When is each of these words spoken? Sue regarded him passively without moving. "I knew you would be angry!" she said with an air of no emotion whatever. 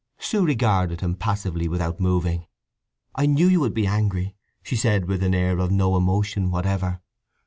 Sue 0.17 0.43
regarded 0.43 1.01
him 1.01 1.13
passively 1.13 1.67
without 1.67 1.99
moving. 1.99 2.47
"I 3.13 3.27
knew 3.27 3.45
you 3.47 3.59
would 3.59 3.75
be 3.75 3.85
angry!" 3.85 4.35
she 4.63 4.75
said 4.75 5.05
with 5.05 5.21
an 5.21 5.35
air 5.35 5.59
of 5.59 5.69
no 5.69 5.95
emotion 5.95 6.49
whatever. 6.49 7.01